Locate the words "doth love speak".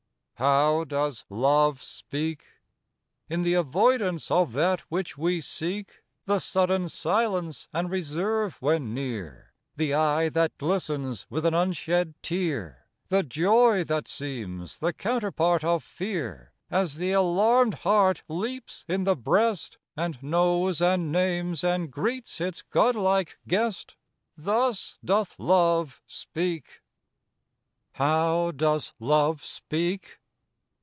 25.05-26.81